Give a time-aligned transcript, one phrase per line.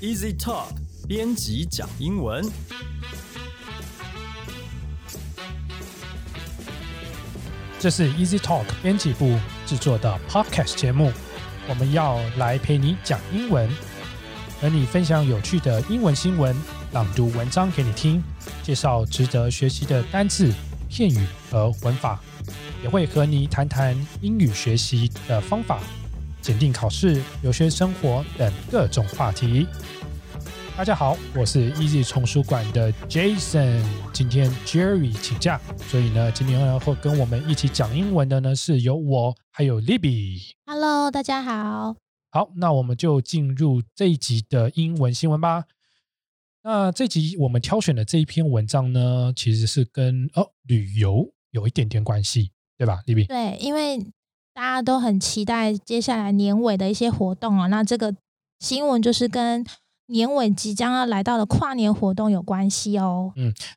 [0.00, 0.68] Easy Talk
[1.06, 2.42] 编辑讲英文。
[7.78, 11.12] 这是 Easy Talk 编辑部制作的 Podcast 节目，
[11.68, 13.68] 我们要来陪你讲英文，
[14.58, 16.56] 和你分享有趣的英文新闻，
[16.92, 18.22] 朗读文章给你听，
[18.62, 20.50] 介绍值得学习的单字、
[20.88, 22.18] 片语和文法，
[22.82, 25.78] 也会和你谈谈英语学习的方法、
[26.50, 29.68] 检定考试、留学生活等各种话题。
[30.76, 33.80] 大家好，我是 Easy 丛书馆的 Jason。
[34.12, 40.40] 今天 Jerry 请假，所以呢，今天要会跟我们一起讲英文的呢，是由我还有 Libby。
[40.66, 41.94] Hello，大家好。
[42.32, 45.66] 好，那我们就进入这一集的英文新闻吧。
[46.64, 53.28] 那这集我们挑选的这一篇文章呢，其实是跟哦旅游有一点点关系，对吧，Libby？
[53.28, 54.04] 对，因为
[54.60, 57.68] 大家都很期待接下来年尾的一些活动啊。
[57.68, 58.14] 那这个
[58.58, 59.64] 新闻就是跟
[60.08, 63.32] 年尾即将要来到的跨年活动有关系哦。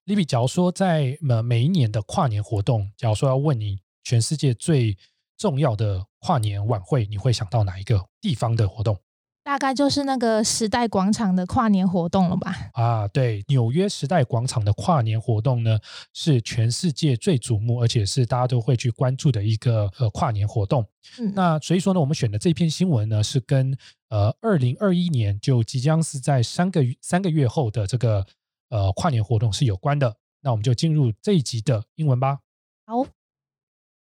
[0.06, 4.98] Libby，假如说在呃每一年的跨年活动，假如说要问你全世界最
[5.38, 8.98] 重要的跨年晚会，你会想到哪一个地方的活动
[9.44, 12.56] 大概就是那个时代广场的跨年活动了吧？
[12.74, 13.08] 啊？
[13.10, 15.78] 对，纽约时代广场的跨年活动呢，
[16.14, 20.88] 是全世界最瞩目，而且是大家都会去关注的一个呃跨年活动。
[21.20, 23.78] 嗯，那所以说呢，我们选的这篇新闻呢，是跟
[24.08, 28.26] 呃二零二一年就即将是在三个月三个月后的这个
[28.70, 30.16] 呃跨年活动是有关的。
[30.42, 32.40] 那我们就进入这一集的英文吧。
[32.86, 33.06] 好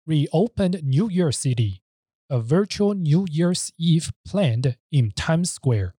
[0.05, 1.81] ，reopened New York City,
[2.28, 5.92] a virtual New Year's Eve planned in Times Square.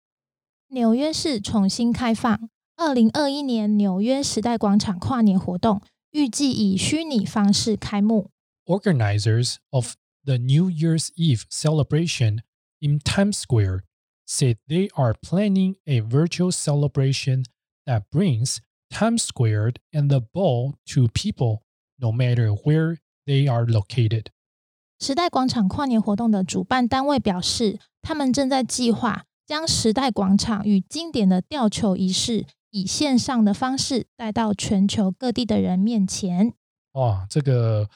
[0.68, 5.80] 纽约市重新开放，二零二一年纽约时代广场跨年活动
[6.10, 8.30] 预计以虚拟方式开幕。
[8.66, 9.94] Organizers of
[10.24, 12.40] the New Year's Eve celebration
[12.80, 13.84] in Times Square
[14.26, 17.44] said they are planning a virtual celebration
[17.86, 18.58] that brings
[18.90, 21.62] Times Square and the ball to people
[21.98, 24.30] no matter where they are located.
[25.01, 36.53] 时代广场跨年活动的主办单位表示，他们正在计划将时代广场与经典的吊球仪式以线上的方式带到全球各地的人面前。
[36.91, 37.89] 哇，这个，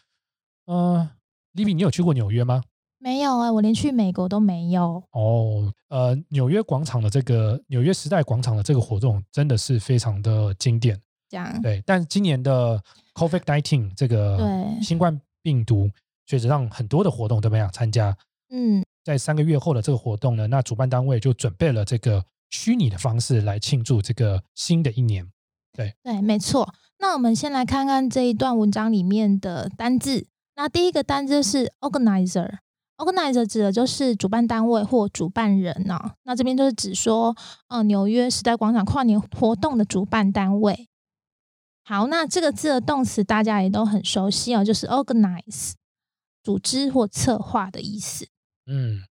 [0.65, 1.07] 呃
[1.53, 2.63] ，Libby，你有去过纽约吗？
[2.97, 5.03] 没有哎、我连去美国都没有。
[5.11, 10.99] 哦，呃，纽约广场的这个纽约时代广场的这个活动真的是非常的经典，
[11.29, 11.83] 这样对。
[11.85, 12.81] 但今年的
[13.13, 15.87] COVID nineteen 这个对新冠病毒，
[16.25, 18.15] 所以让很多的活动都没有参加。
[18.49, 25.29] 嗯，在三个月后的这个活动呢，那主办单位就准备了这个虚拟的方式来庆祝这个新的一年。
[25.73, 26.73] 对，没错。
[26.99, 30.27] 那我们先来看看这一段文章里面的单字。
[30.55, 32.59] 那第一个单字是 organizer。
[32.97, 37.35] organizer 指的就是主办单位或主办人呢、那这边就是指说，
[37.67, 40.87] 呃，纽约时代广场跨年活动的主办单位。
[41.83, 45.73] 好，那这个字的动词大家也都很熟悉哦，就是 organize，
[46.45, 48.27] 组织或策划的意思。
[48.67, 49.01] 嗯，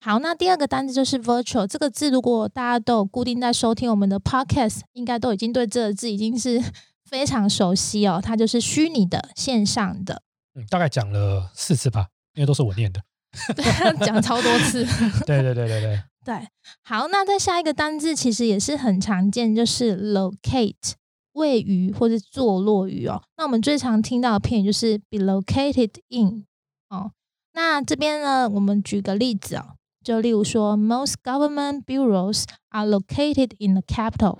[0.00, 6.62] 好，那第二个单字就是 virtual 这个字，如果大家都有固定在收听我们的 podcast，应该都已经对这个字已经是
[7.08, 8.20] 非常熟悉哦。
[8.22, 10.20] 它就是虚拟的、线上的，
[10.54, 13.00] 嗯，大概讲了四次吧，因为都是我念的。
[13.56, 14.84] 对，讲超多次。
[15.26, 16.48] 对对对对对，对，
[16.82, 20.94] 好，那再下一个单字其实也是很常见，就是 locate，
[21.34, 23.22] 位于或是坐落于哦。
[23.36, 26.46] 那我们最常听到的片语就是 be located in
[26.89, 27.13] 哦。
[27.53, 34.39] 那这边呢，我们举个例子哦，就例如说，most government bureaus are located in the capital，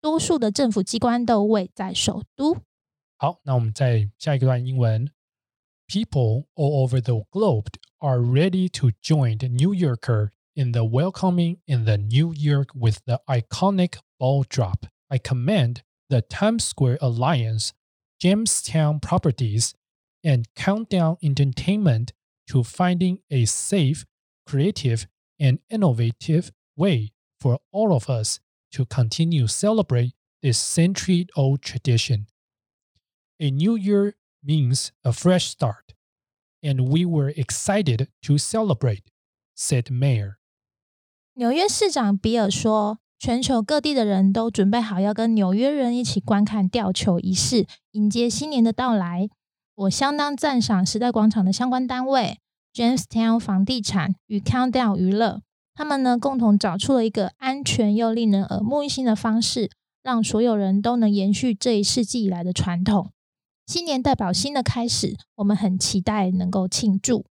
[0.00, 2.58] 多数的政府机关都位在首都。
[3.16, 5.10] 好，那我们再下一个段英文。
[5.86, 7.66] People all over the globe
[7.98, 12.98] are ready to join the New Yorker in the welcoming in the New York with
[13.04, 14.86] the iconic ball drop.
[15.08, 17.72] I commend the Times Square Alliance,
[18.18, 19.74] Jamestown Properties,
[20.22, 22.12] and Countdown Entertainment
[22.48, 24.04] to finding a safe,
[24.46, 25.06] creative,
[25.38, 28.38] and innovative way for all of us
[28.72, 32.26] to continue celebrate this century-old tradition.
[33.40, 35.94] A new year means a fresh start,
[36.62, 39.04] and we were excited to celebrate,
[39.54, 40.36] said Mayor.
[41.34, 49.28] 纽约市长比尔说：“全球各地的人都准备好要跟纽约人一起观看吊球仪式，迎接新年的到来。
[49.79, 52.37] 我相当赞赏时代广场的相关单位
[52.73, 55.41] Jamestown 房地产与 Countdown 娱乐，
[55.73, 59.69] 他们呢共同找出了一个安全又令人耳目一新的方式，
[60.03, 63.11] 让所有人都能延续这一世纪以来的传统。
[63.67, 67.25] 新年代表新的开始，我们很期待能够庆祝。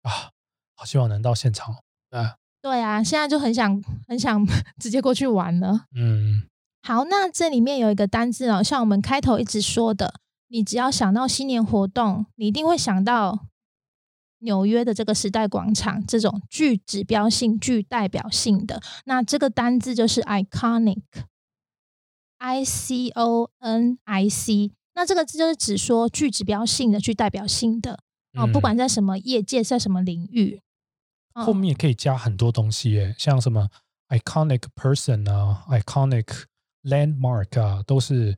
[0.00, 0.32] 啊，
[0.74, 1.74] 好希望能到现场
[2.08, 2.36] 啊！
[2.62, 4.46] 对啊，现在就很想很想
[4.80, 5.84] 直接过去玩了。
[5.94, 6.48] 嗯，
[6.82, 10.14] 好，那这里面有一个单字哦，像我们开头一直说的，
[10.52, 13.46] 你只要想到新年活动，你一定会想到
[14.40, 18.82] 纽约的这个时代广场，这种具指标性、具代表性的。
[19.06, 24.72] 那这个单字就是 iconic，i c o n i c。
[24.94, 28.00] 那这个字就是指说具指标性的、具代表性的
[28.34, 30.60] 哦，不嗯管在什么业界，在什么领域。
[31.32, 33.70] 哦后面可以加很多东西耶，像什么
[34.10, 36.42] iconic person 啊，iconic
[36.82, 38.36] landmark 啊，都是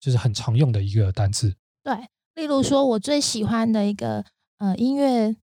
[0.00, 1.54] 就是很常用的一个单字。
[1.82, 4.24] 对，例如说，我最喜欢的一个
[4.58, 5.34] 呃音乐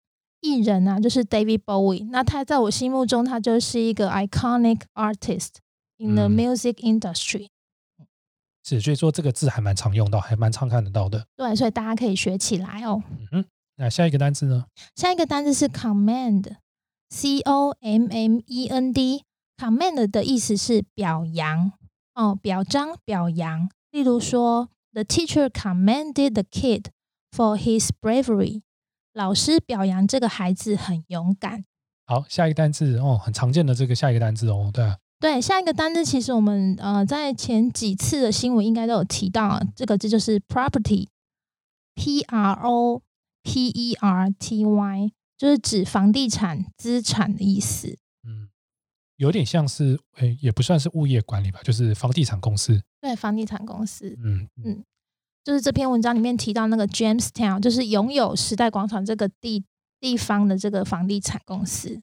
[0.42, 2.08] 艺人啊，就是 David Bowie。
[2.12, 5.56] 那他在我心目中，他就是一个 iconic artist
[5.98, 7.48] in the 嗯 music industry。
[8.64, 11.28] 是，所以说这个字还蛮常用到，还蛮常看得到的。
[11.36, 13.04] 对，所以大家可以学起来哦。
[13.10, 14.66] 嗯哼，那下一个单字呢？
[14.96, 19.24] 下一个单字是 command，c o m m e n d。
[19.58, 21.72] command 的意思是表扬
[22.14, 23.70] 哦，表彰、表扬。
[23.96, 26.88] 例如说，The teacher commended the kid
[27.32, 28.64] for his bravery。
[29.14, 31.64] 老师表扬这个孩子很勇敢。
[32.06, 43.02] 好，下一个单字哦，很常见的这个下一个单字哦，对啊，对，下一个单字其实我们呃在前几次的新闻应该都有提到啊，这个字就是 property，p r o
[43.44, 47.98] p e r t y，就是指房地产资产的意思。
[48.28, 48.50] 嗯，
[49.16, 52.84] 有点像是，诶，也不算是物业管理吧，就是房地产公司。
[53.06, 54.84] 对，房地产公司，嗯嗯嗯
[55.44, 59.64] 就是这篇文章里面提到那个 Jamestown，就是拥有时代广场这个地
[60.00, 62.02] 地方的这个房地产公司。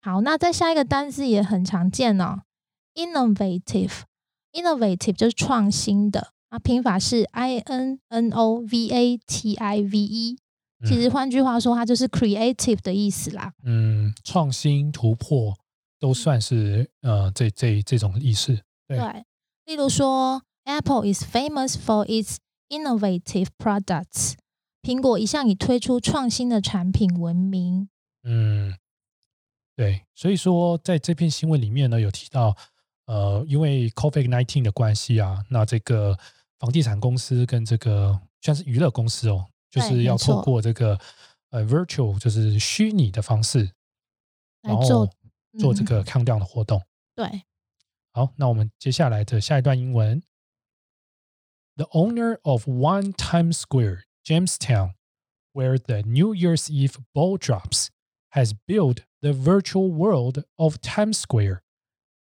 [0.00, 2.42] 好，那再下一个单字也很常见哦
[2.94, 10.38] ，innovative，innovative 就是创新的，啊，拼法是 i n n o v a t i v e。
[10.86, 13.52] 其实换句话说，它就是 creative 的意思啦。
[13.64, 15.58] 嗯，创新突破
[15.98, 18.60] 都算是呃这这这种意思。
[18.86, 19.24] 对对，
[19.72, 22.36] 例如说，Apple is famous for its
[22.68, 24.34] innovative products。
[24.82, 27.88] 苹果一向以推出创新的产品闻名。
[28.22, 28.76] 嗯，
[29.74, 32.54] 对，所以说在这篇新闻里面呢，有提到，
[33.06, 36.18] 呃，因为 COVID nineteen 的关系啊，那这个
[36.58, 41.00] 房地产公司跟这个像是娱乐公司哦，就是要对没错透过这个
[41.48, 43.70] 呃 virtual 就是虚拟的方式，
[44.60, 45.10] 然后来做
[45.58, 46.82] 做这嗯个 countdown 的活动。
[47.14, 47.42] 对，
[48.13, 50.23] 好，那我们接下来的下一段英文。
[51.75, 54.95] The owner of One Times Square, Jamestown,
[55.53, 57.89] where the New Year's Eve ball drops,
[58.31, 61.61] has built the virtual world of Times Square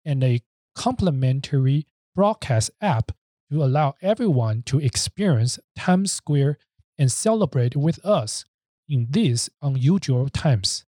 [0.04, 0.42] and a
[0.74, 3.14] complementary broadcast app
[3.50, 6.58] to allow everyone to experience Times Square
[6.98, 8.44] and celebrate with us
[8.90, 10.86] in these unusual times.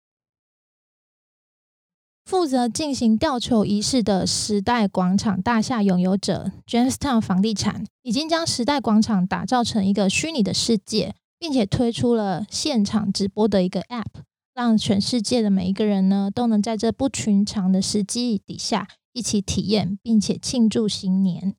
[2.30, 14.22] 负责进行吊球仪式的时代广场大厦拥有者 Jamestown 房地产已经将时代广场打造成一个虚拟的世界，并且推出了现场直播的一个 App，
[14.54, 21.56] 让全世界的每一个人呢都能在这不寻常的时机底下一起体验，并且庆祝新年。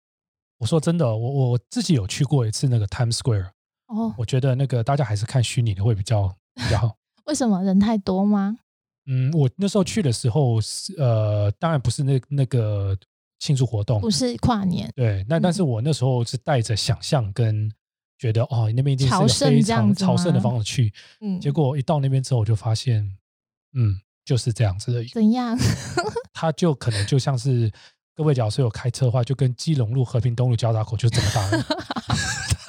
[0.59, 3.50] 我说真的，我我自己有去过一次那个 Times Square，
[3.88, 6.95] 哦，我觉得那个大家还是看虚拟的会比较比较好。
[7.27, 8.59] 为什么人太多吗？
[9.07, 12.97] 嗯，我那时候去的时候是呃，当然不是那那个
[13.40, 17.71] 庆祝活动不，是跨年，对，那但是我那时候是带着想象跟
[18.19, 21.76] 觉得哦，那边一定是个非常朝圣的吗方式去，嗯，结果。
[21.76, 23.18] 一到那边之后，我就发现，
[23.73, 25.57] 嗯，就是这样子的，怎样？
[26.31, 27.71] 他就可能就像是
[28.16, 31.61] 各位假如说有开车的话，就跟基隆路和平东路交叉口就这么大而已，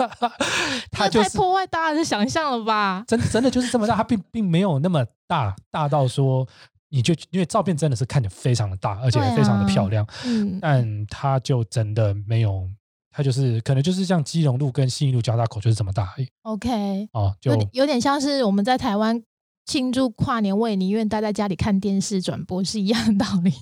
[0.91, 3.05] 它就是这太破坏大家的想象了吧？
[3.07, 6.47] 真真的就是这么大，它并并没有那么大，大到说
[6.91, 12.69] 你就因为照片真的是看着非常的大，而且非常的漂亮，嗯，但它就真的没有，
[13.11, 19.23] 它就是可能就是像基隆路跟信义路交叉口就是这么大而已 OK，哦，就有点有点像是我们在台湾
[19.65, 23.53] 庆祝跨年，我也宁愿待在家里看电视转播是一样的道理。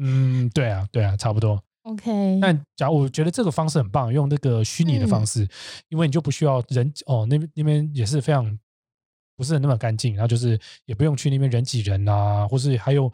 [0.00, 1.60] 嗯，对啊，对啊，差不多。
[1.88, 5.48] OK，但假如我觉得这个方式很棒，用那个虚拟的方式，
[5.88, 8.58] 因为你就不需要人哦，那边那边也是非常
[9.36, 13.10] 不是那么干净，然后就是也不用去那边人挤人啊，或是还有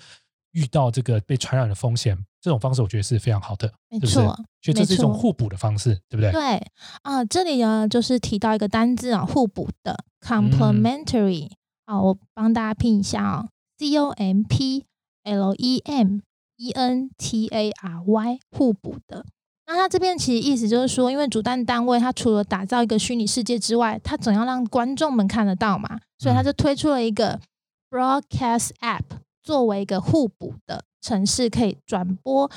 [0.52, 3.98] 遇到这个被传染的风险，这种方式我觉得是非常好的，没？
[4.00, 6.32] 错，所以这是一种互补的方式，对不对？
[6.32, 6.66] 对
[7.02, 11.50] 啊，这里呢就是提到一个单字啊，互补的 complementary
[11.84, 14.84] 啊，我帮大家拼一下啊，c o m p
[15.22, 16.20] l e m
[16.56, 19.24] e n t a r y 互补的。
[19.66, 27.40] 那它这边其实意思就是说，因为主办单位它除了打造一个虚拟世界之外，它总要让观众们看得到嘛，所以它就推出了一个
[27.88, 29.04] broadcast app，
[29.42, 32.50] 作为一个互补的城市，可以转播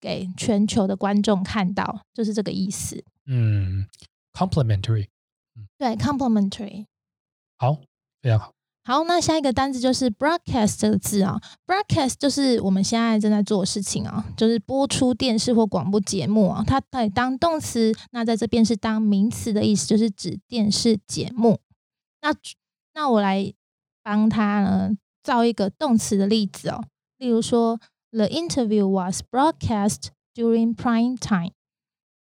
[0.00, 3.04] 给全球的观众看到，就是这个意思。
[3.26, 3.86] 嗯
[4.32, 5.08] ，complementary，
[5.76, 6.86] 对，complementary。
[7.58, 7.80] 好，
[8.22, 8.55] 非常好。
[8.86, 21.58] 好，那下一个单词就是 broadcast 这个字啊，broadcast 就是我们现在正在做的事情啊，就是播出电视或广播节目啊，它可以当动词，那在这边是当名词的意思，就是指电视节目。
[22.22, 22.32] 那
[22.94, 23.52] 那我来
[24.04, 24.90] 帮他呢
[25.20, 26.84] 造一个动词的例子哦，
[27.18, 27.80] 例如说
[28.12, 31.50] ，The interview was broadcast during prime time。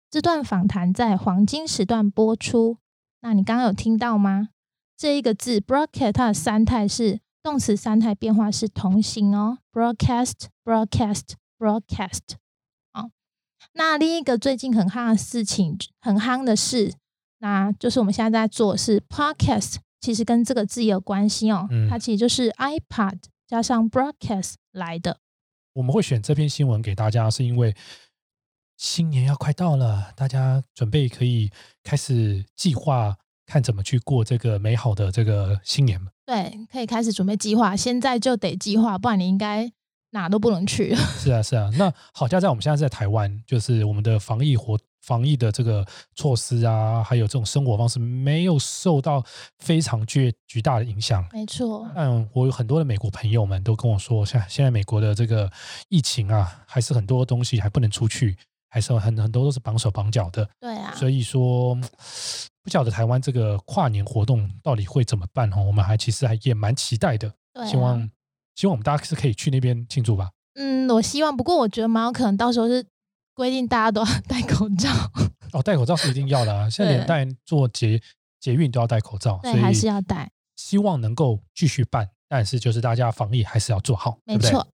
[0.08, 2.76] 这段访谈在黄金时段播出。
[3.23, 4.50] 那你刚刚有听到吗？
[5.04, 12.20] 这一个字 broadcast 它的三态是动词三态变化是同形哦，broadcast，broadcast，broadcast。
[12.90, 13.11] 好，
[13.75, 16.94] 那另一个最近很夯的事情，很夯的事，
[17.40, 25.18] 那就是我们现在在做是 podcast，其实跟这个字有关系哦，它其实就是 iPad 加上 broadcast 来的。
[25.75, 27.76] 我们会选这篇新闻给大家，是因为
[28.78, 31.50] 新年要快到了，大家准备可以
[31.82, 33.18] 开始计划。
[33.46, 36.08] 看怎么去过这个美好的这个新年嘛？
[36.26, 39.70] 对，可以开始准备计划，现在就得计划，不然你应该
[40.10, 40.94] 哪都不能去。
[40.94, 41.70] 是啊，是啊。
[41.76, 45.84] 那好，家在我们现在在台湾，就是我们的防疫活防疫的这个
[46.14, 49.22] 措施啊，还有这种生活方式，没有受到
[49.58, 51.22] 非常巨巨大的影响。
[51.30, 51.86] 没错。
[51.94, 55.50] 嗯，我有很多的美国朋友们都跟我说，现现在美国的这个
[55.90, 58.38] 疫情啊，还是很多东西还不能出去。
[58.75, 61.76] 还是很很多都是绑手绑脚的，对啊，所以说
[62.61, 65.62] 不晓得台湾这个跨年活动到底会怎么办哦？
[65.62, 68.11] 我们还其实还也蛮期待的，对希望
[68.57, 70.33] 希望我们大家是可以去那边庆祝吧。
[70.54, 72.85] 嗯，我希望，不过我觉得蛮有可能到时候是
[73.33, 74.90] 规定大家都要 戴口罩。
[75.52, 76.69] 哦，戴口罩是一定要的啊！
[76.69, 78.02] 现在连带做捷
[78.40, 80.33] 捷运都要戴口罩，所以，还是要戴。
[80.57, 84.66] 希望能够继续办，但是就是大家防疫还是要做好，没错，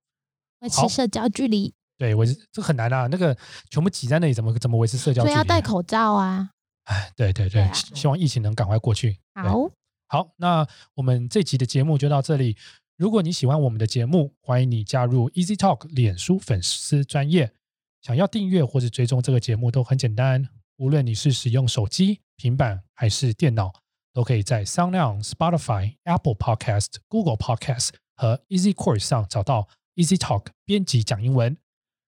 [0.60, 1.74] 维持社交距离。
[2.00, 3.06] 对，维持这很难啊！
[3.10, 3.36] 那个
[3.68, 5.20] 全部挤在那里，怎么怎么维持社交？
[5.20, 6.48] 所以要戴口罩啊！
[6.84, 9.18] 哎，对对对，希望疫情能赶快过去。
[9.34, 9.70] 好，
[10.08, 12.56] 好，那我们这集的节目就到这里。
[12.96, 17.52] 如果你喜欢我们的节目，欢迎你加入 Easy Talk 脸书粉丝专业。
[18.00, 23.74] 想要订阅或者追踪这个节目都很简单，无论你是使用手机、平板还是电脑，
[24.14, 31.58] 都可以在 SoundOn、Spotify、Apple Podcast、Google Podcast 和 Easy Course 上找到 Easy Talk 编辑讲英文。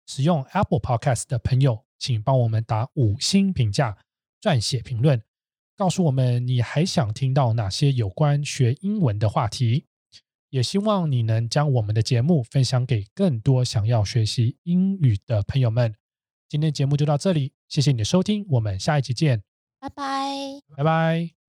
[0.06, 3.98] 使用 Apple Podcast 的朋友，请帮我们打五星评价、
[4.40, 5.22] 撰写评论，
[5.76, 9.86] 告诉我们你还想听到哪些有关学英文的话题。
[10.50, 15.96] 也希望你能将我们的节目分享给更多想要学习英语的朋友们。
[16.48, 19.42] 今天节目就到这里，谢谢你的收听，我们下一集见，
[19.80, 20.30] 拜拜，
[20.76, 21.43] 拜拜。